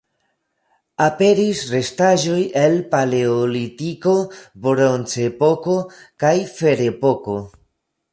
[1.07, 4.13] Aperis restaĵoj el Paleolitiko,
[4.63, 5.77] Bronzepoko
[6.25, 7.37] kaj Ferepoko.